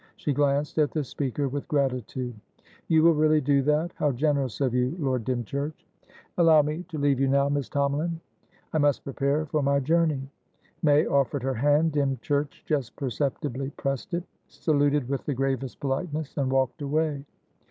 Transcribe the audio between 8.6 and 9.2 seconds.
I must